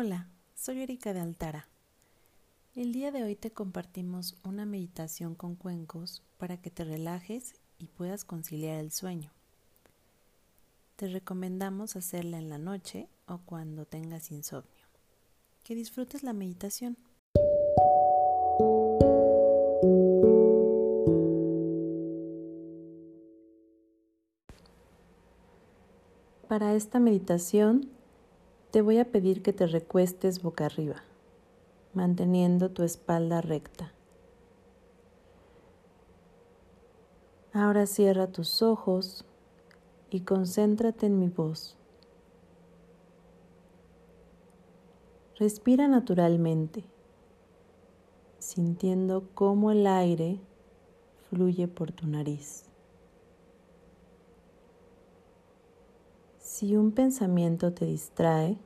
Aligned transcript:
Hola, 0.00 0.28
soy 0.54 0.82
Erika 0.82 1.12
de 1.12 1.18
Altara. 1.18 1.66
El 2.76 2.92
día 2.92 3.10
de 3.10 3.24
hoy 3.24 3.34
te 3.34 3.50
compartimos 3.50 4.36
una 4.44 4.64
meditación 4.64 5.34
con 5.34 5.56
cuencos 5.56 6.22
para 6.36 6.56
que 6.56 6.70
te 6.70 6.84
relajes 6.84 7.56
y 7.80 7.88
puedas 7.88 8.24
conciliar 8.24 8.78
el 8.78 8.92
sueño. 8.92 9.32
Te 10.94 11.08
recomendamos 11.08 11.96
hacerla 11.96 12.38
en 12.38 12.48
la 12.48 12.58
noche 12.58 13.08
o 13.26 13.38
cuando 13.38 13.86
tengas 13.86 14.30
insomnio. 14.30 14.86
Que 15.64 15.74
disfrutes 15.74 16.22
la 16.22 16.32
meditación. 16.32 16.96
Para 26.46 26.76
esta 26.76 27.00
meditación 27.00 27.97
te 28.70 28.82
voy 28.82 28.98
a 28.98 29.06
pedir 29.06 29.42
que 29.42 29.52
te 29.52 29.66
recuestes 29.66 30.42
boca 30.42 30.66
arriba, 30.66 30.96
manteniendo 31.94 32.70
tu 32.70 32.82
espalda 32.82 33.40
recta. 33.40 33.92
Ahora 37.54 37.86
cierra 37.86 38.26
tus 38.26 38.60
ojos 38.60 39.24
y 40.10 40.20
concéntrate 40.20 41.06
en 41.06 41.18
mi 41.18 41.28
voz. 41.28 41.76
Respira 45.36 45.88
naturalmente, 45.88 46.84
sintiendo 48.38 49.28
cómo 49.34 49.70
el 49.70 49.86
aire 49.86 50.40
fluye 51.30 51.68
por 51.68 51.92
tu 51.92 52.06
nariz. 52.06 52.64
Si 56.58 56.74
un 56.74 56.90
pensamiento 56.90 57.72
te 57.72 57.84
distrae, 57.84 58.58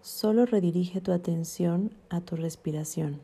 solo 0.00 0.46
redirige 0.46 1.00
tu 1.00 1.10
atención 1.10 1.92
a 2.08 2.20
tu 2.20 2.36
respiración. 2.36 3.20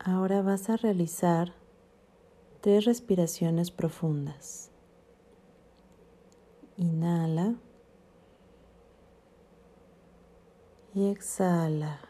Ahora 0.00 0.42
vas 0.42 0.68
a 0.68 0.76
realizar 0.76 1.52
tres 2.60 2.86
respiraciones 2.86 3.70
profundas. 3.70 4.72
Inhala 6.76 7.54
y 10.92 11.06
exhala. 11.06 12.09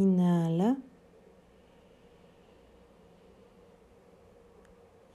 Inhala. 0.00 0.78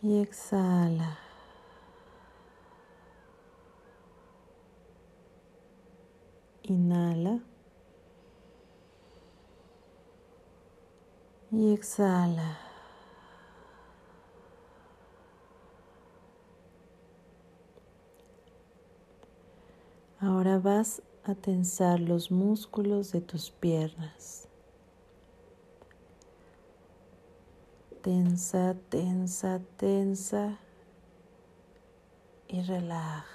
Y 0.03 0.21
exhala. 0.21 1.17
Inhala. 6.61 7.39
Y 11.49 11.73
exhala. 11.73 12.59
Ahora 20.19 20.59
vas 20.59 21.01
a 21.23 21.33
tensar 21.33 21.99
los 21.99 22.29
músculos 22.29 23.11
de 23.11 23.21
tus 23.21 23.49
piernas. 23.49 24.44
Tensa, 28.05 28.75
tensa, 28.89 29.59
tensa 29.77 30.59
y 32.47 32.61
relaja. 32.61 33.25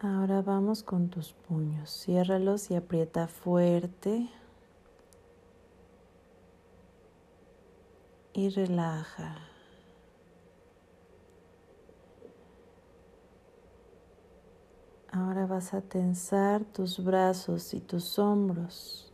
Ahora 0.00 0.42
vamos 0.42 0.82
con 0.82 1.10
tus 1.10 1.32
puños. 1.32 1.90
Ciérralos 1.90 2.72
y 2.72 2.74
aprieta 2.74 3.28
fuerte. 3.28 4.28
Y 8.32 8.48
relaja. 8.48 9.49
Ahora 15.20 15.44
vas 15.44 15.74
a 15.74 15.82
tensar 15.82 16.64
tus 16.64 17.04
brazos 17.04 17.74
y 17.74 17.80
tus 17.80 18.18
hombros. 18.18 19.12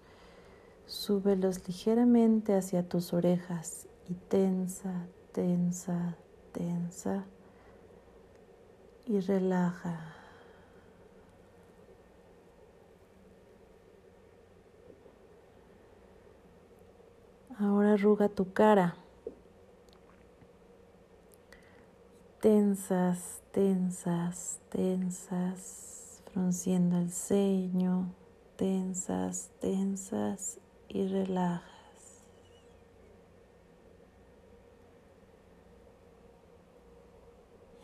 Súbelos 0.87 1.67
ligeramente 1.67 2.55
hacia 2.55 2.89
tus 2.89 3.13
orejas 3.13 3.89
y 4.09 4.15
tensa, 4.15 5.09
tensa, 5.33 6.17
tensa 6.53 7.25
y 9.07 9.19
relaja. 9.19 10.15
Ahora 17.59 17.95
arruga 17.95 18.29
tu 18.29 18.53
cara. 18.53 18.95
Tensas, 22.41 23.43
tensas, 23.51 24.61
tensas 24.71 25.96
frunciendo 26.37 26.99
el 26.99 27.11
ceño, 27.11 28.13
tensas, 28.57 29.51
tensas 29.59 30.59
y 30.87 31.07
relajas. 31.07 32.27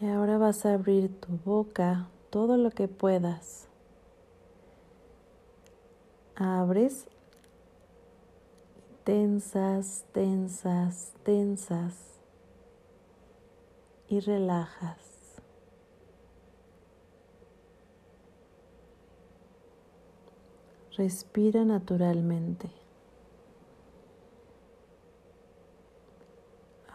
Y 0.02 0.06
ahora 0.06 0.36
vas 0.36 0.66
a 0.66 0.74
abrir 0.74 1.18
tu 1.18 1.38
boca 1.46 2.10
todo 2.28 2.58
lo 2.58 2.70
que 2.70 2.88
puedas. 2.88 3.68
Abres, 6.36 7.06
tensas, 9.02 10.04
tensas, 10.12 11.14
tensas 11.24 11.94
y 14.08 14.20
relajas. 14.20 15.11
Respira 20.96 21.64
naturalmente. 21.64 22.70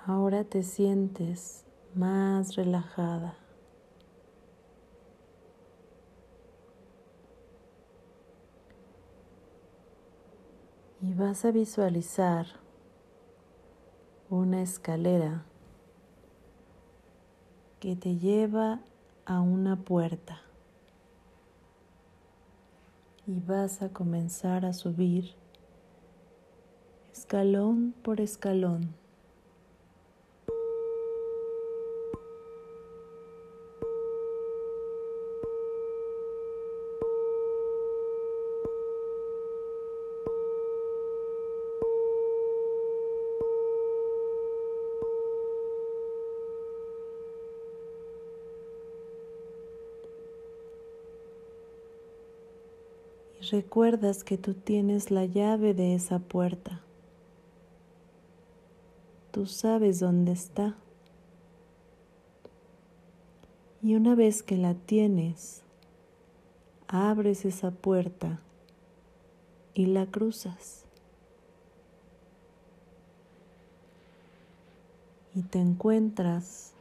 Ahora 0.05 0.43
te 0.43 0.61
sientes 0.61 1.65
más 1.95 2.55
relajada. 2.55 3.35
Y 11.01 11.15
vas 11.15 11.43
a 11.43 11.49
visualizar 11.49 12.45
una 14.29 14.61
escalera 14.61 15.43
que 17.79 17.95
te 17.95 18.17
lleva 18.17 18.81
a 19.25 19.41
una 19.41 19.75
puerta 19.75 20.46
y 23.27 23.41
vas 23.41 23.81
a 23.81 23.89
comenzar 23.89 24.65
a 24.65 24.71
subir 24.71 25.35
escalón 27.11 27.93
por 28.01 28.21
escalón. 28.21 28.95
Recuerdas 53.51 54.23
que 54.23 54.37
tú 54.37 54.53
tienes 54.53 55.11
la 55.11 55.25
llave 55.25 55.73
de 55.73 55.93
esa 55.93 56.19
puerta. 56.19 56.81
Tú 59.31 59.45
sabes 59.45 59.99
dónde 59.99 60.31
está. 60.31 60.75
Y 63.81 63.95
una 63.95 64.15
vez 64.15 64.43
que 64.43 64.57
la 64.57 64.73
tienes, 64.73 65.61
abres 66.87 67.45
esa 67.45 67.71
puerta 67.71 68.39
y 69.73 69.85
la 69.85 70.05
cruzas. 70.05 70.85
Y 75.35 75.43
te 75.43 75.59
encuentras 75.59 76.73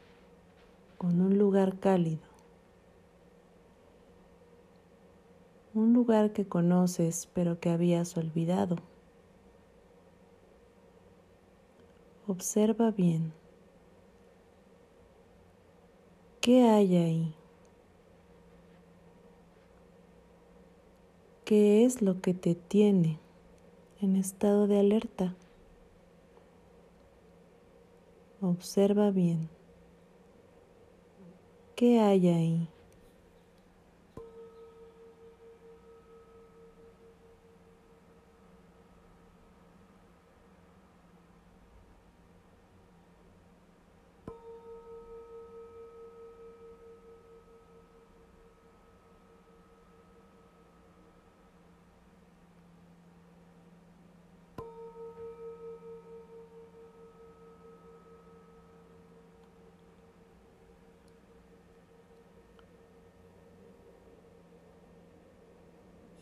con 0.97 1.21
un 1.21 1.37
lugar 1.37 1.79
cálido 1.79 2.36
un 5.76 5.93
lugar 5.93 6.32
que 6.32 6.46
conoces 6.46 7.28
pero 7.34 7.61
que 7.61 7.69
habías 7.69 8.17
olvidado. 8.17 8.76
Observa 12.26 12.90
bien. 12.90 13.32
¿Qué 16.40 16.62
hay 16.62 16.96
ahí? 16.96 17.34
¿Qué 21.44 21.84
es 21.84 22.00
lo 22.00 22.20
que 22.23 22.32
te 22.32 22.55
tiene 22.55 23.19
en 24.00 24.17
estado 24.17 24.67
de 24.67 24.81
alerta? 24.81 25.34
Observa 28.40 29.11
bien. 29.11 29.49
¿Qué 31.75 32.00
hay 32.00 32.28
ahí? 32.28 32.69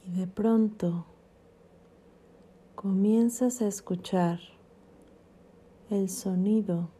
De 0.06 0.26
pronto 0.26 1.06
comienzas 2.74 3.62
a 3.62 3.66
escuchar 3.66 4.38
el 5.88 6.10
sonido 6.10 6.90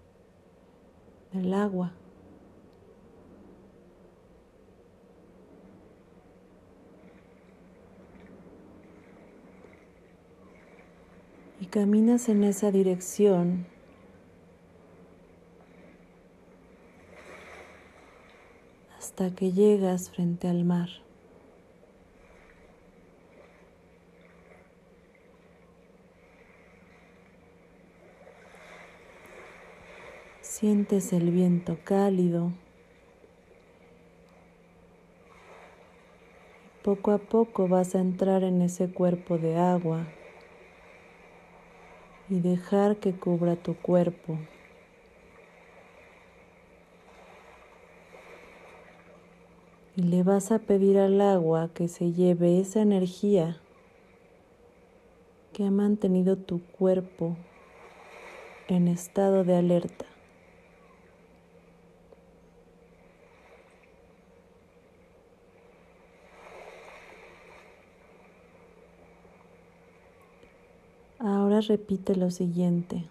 del 1.33 1.53
agua. 1.53 1.93
Y 11.61 11.67
caminas 11.67 12.29
en 12.29 12.45
esa 12.45 12.71
dirección 12.71 13.67
hasta 18.99 19.35
que 19.35 19.53
llegas 19.53 20.11
frente 20.11 20.49
al 20.49 20.65
mar. 20.65 21.04
Sientes 30.65 31.13
el 31.13 31.31
viento 31.31 31.77
cálido. 31.85 32.51
Poco 36.83 37.11
a 37.11 37.19
poco 37.19 37.69
vas 37.69 37.95
a 37.95 38.01
entrar 38.01 38.43
en 38.45 38.63
ese 38.63 38.89
cuerpo 38.89 39.37
de 39.37 39.59
agua 39.59 40.07
y 42.31 42.41
dejar 42.41 42.97
que 42.97 43.13
cubra 43.13 43.57
tu 43.57 43.77
cuerpo. 43.77 44.39
Y 49.97 50.03
le 50.05 50.23
vas 50.23 50.51
a 50.51 50.61
pedir 50.61 50.97
al 50.97 51.21
agua 51.21 51.69
que 51.75 51.89
se 51.89 52.13
lleve 52.13 52.59
esa 52.59 52.81
energía 52.81 53.61
que 55.53 55.67
ha 55.67 55.71
mantenido 55.71 56.37
tu 56.37 56.63
cuerpo 56.63 57.37
en 58.69 58.89
estado 58.89 59.45
de 59.45 59.57
alerta. 59.57 60.07
Repite 71.61 72.17
lo 72.17 72.31
siguiente. 72.31 73.05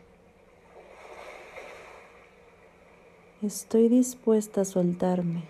Estoy 3.41 3.89
dispuesta 3.89 4.61
a 4.61 4.65
soltarme. 4.65 5.43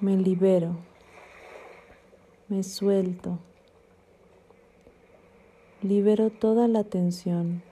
Me 0.00 0.16
libero. 0.16 0.76
Me 2.48 2.62
suelto. 2.62 3.38
Libero 5.82 6.30
toda 6.30 6.68
la 6.68 6.84
tensión. 6.84 7.62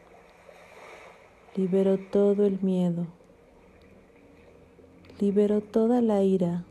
Libero 1.56 1.98
todo 1.98 2.44
el 2.44 2.60
miedo. 2.60 3.06
Libero 5.20 5.60
toda 5.60 6.02
la 6.02 6.22
ira. 6.22 6.64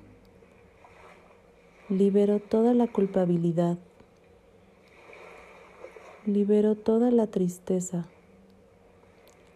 Libero 1.90 2.40
toda 2.40 2.74
la 2.74 2.88
culpabilidad. 2.88 3.78
Libero 6.26 6.76
toda 6.76 7.12
la 7.12 7.28
tristeza. 7.28 8.06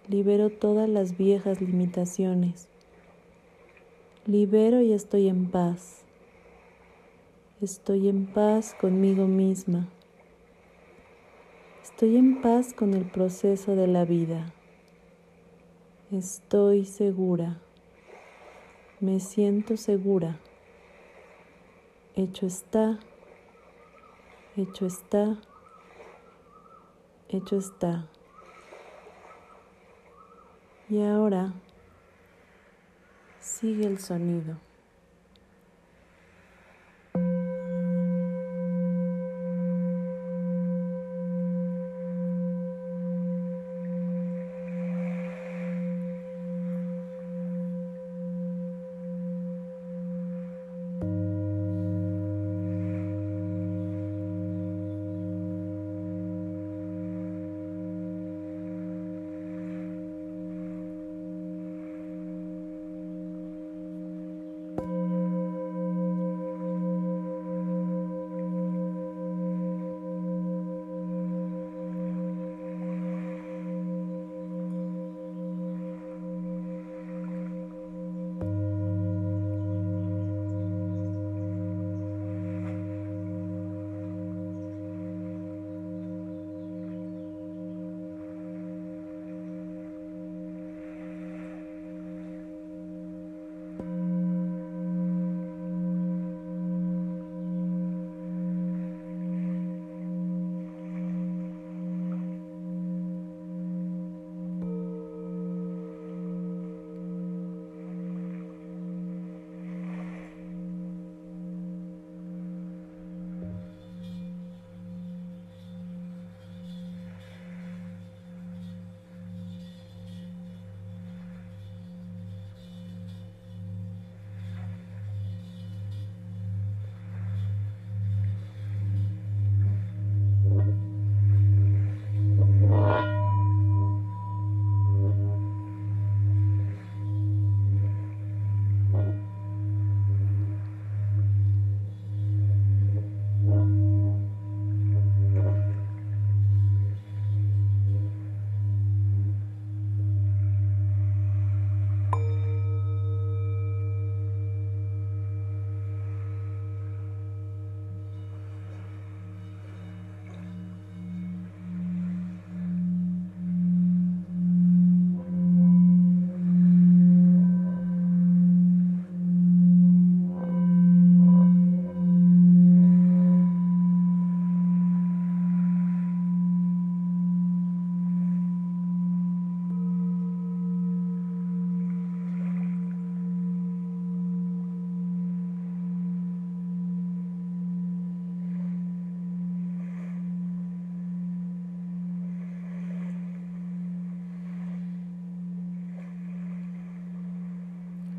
Libero 0.09 0.49
todas 0.49 0.89
las 0.89 1.17
viejas 1.17 1.61
limitaciones. 1.61 2.67
Libero 4.25 4.81
y 4.81 4.91
estoy 4.91 5.29
en 5.29 5.49
paz. 5.49 6.01
Estoy 7.61 8.09
en 8.09 8.25
paz 8.25 8.75
conmigo 8.81 9.27
misma. 9.27 9.87
Estoy 11.83 12.17
en 12.17 12.41
paz 12.41 12.73
con 12.73 12.93
el 12.93 13.05
proceso 13.05 13.77
de 13.77 13.87
la 13.87 14.03
vida. 14.03 14.51
Estoy 16.11 16.83
segura. 16.83 17.61
Me 18.99 19.21
siento 19.21 19.77
segura. 19.77 20.37
Hecho 22.13 22.45
está. 22.45 22.99
Hecho 24.57 24.85
está 24.85 25.39
hecho 27.29 27.57
está. 27.57 28.07
Y 30.89 31.01
ahora 31.01 31.53
sigue 33.39 33.85
el 33.85 33.99
sonido. 33.99 34.66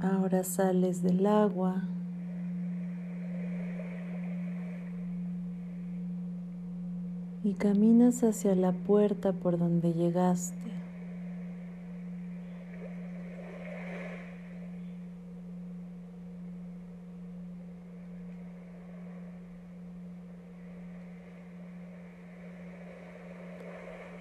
Ahora 0.01 0.45
sales 0.45 1.03
del 1.03 1.27
agua. 1.27 1.83
Y 7.43 7.55
caminas 7.55 8.23
hacia 8.23 8.55
la 8.55 8.73
puerta 8.73 9.33
por 9.33 9.59
donde 9.59 9.93
llegaste. 9.93 10.57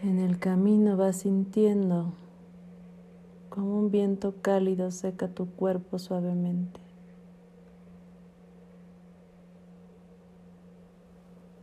En 0.02 0.20
el 0.20 0.40
camino 0.40 0.96
vas 0.96 1.18
sintiendo 1.18 2.14
como 3.58 3.80
un 3.80 3.90
viento 3.90 4.36
cálido 4.44 4.92
seca 4.92 5.30
tu 5.30 5.48
cuerpo 5.48 5.98
suavemente. 5.98 6.80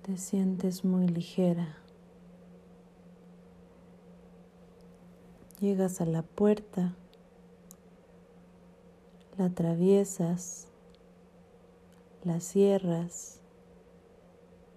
Te 0.02 0.16
sientes 0.16 0.84
muy 0.84 1.06
ligera. 1.06 1.78
Llegas 5.60 6.00
a 6.00 6.06
la 6.06 6.22
puerta, 6.22 6.96
la 9.38 9.44
atraviesas, 9.44 10.66
la 12.24 12.40
cierras 12.40 13.38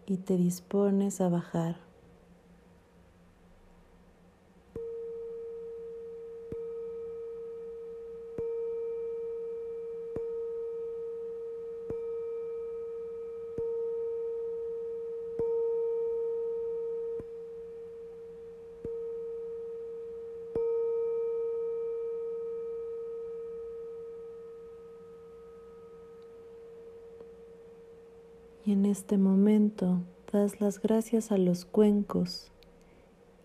y 0.06 0.18
te 0.18 0.38
dispones 0.38 1.20
a 1.20 1.30
bajar. 1.30 1.87
Y 28.68 28.74
en 28.74 28.86
este 28.86 29.18
momento 29.18 30.02
das 30.30 30.60
las 30.60 30.82
gracias 30.82 31.32
a 31.32 31.38
los 31.38 31.64
cuencos 31.64 32.52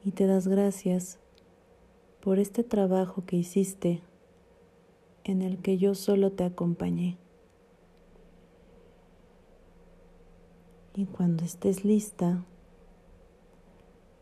y 0.04 0.10
te 0.10 0.26
das 0.26 0.48
gracias 0.48 1.20
por 2.20 2.40
este 2.40 2.64
trabajo 2.64 3.24
que 3.24 3.36
hiciste 3.36 4.02
en 5.22 5.42
el 5.42 5.58
que 5.58 5.78
yo 5.78 5.94
solo 5.94 6.32
te 6.32 6.42
acompañé. 6.42 7.18
Y 10.96 11.04
cuando 11.04 11.44
estés 11.44 11.84
lista, 11.84 12.44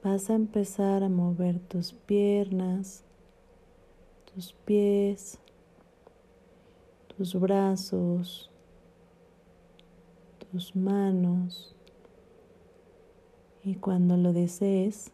vas 0.04 0.28
a 0.28 0.34
empezar 0.34 1.02
a 1.02 1.08
mover 1.08 1.60
tus 1.60 1.94
piernas, 1.94 3.04
tus 4.34 4.52
pies, 4.52 5.38
tus 7.16 7.34
brazos, 7.40 8.50
tus 10.50 10.74
manos 10.74 11.74
y 13.62 13.76
cuando 13.76 14.16
lo 14.16 14.32
desees 14.32 15.12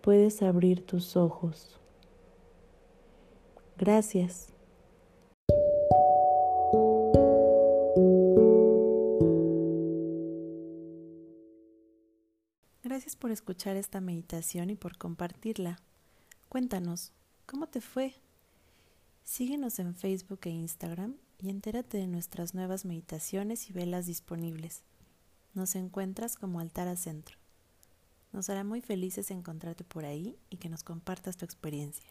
puedes 0.00 0.42
abrir 0.42 0.84
tus 0.84 1.16
ojos. 1.16 1.78
Gracias. 3.78 4.52
Gracias 12.82 13.16
por 13.16 13.30
escuchar 13.30 13.76
esta 13.76 14.00
meditación 14.00 14.68
y 14.70 14.76
por 14.76 14.98
compartirla. 14.98 15.78
Cuéntanos, 16.48 17.12
¿cómo 17.46 17.68
te 17.68 17.80
fue? 17.80 18.14
Síguenos 19.24 19.78
en 19.78 19.94
Facebook 19.94 20.40
e 20.42 20.50
Instagram 20.50 21.16
y 21.42 21.50
entérate 21.50 21.98
de 21.98 22.06
nuestras 22.06 22.54
nuevas 22.54 22.84
meditaciones 22.84 23.68
y 23.68 23.72
velas 23.72 24.06
disponibles. 24.06 24.84
Nos 25.54 25.74
encuentras 25.74 26.36
como 26.36 26.60
Altara 26.60 26.96
Centro. 26.96 27.36
Nos 28.32 28.48
hará 28.48 28.62
muy 28.62 28.80
felices 28.80 29.30
encontrarte 29.32 29.82
por 29.82 30.04
ahí 30.04 30.38
y 30.50 30.58
que 30.58 30.68
nos 30.68 30.84
compartas 30.84 31.36
tu 31.36 31.44
experiencia. 31.44 32.08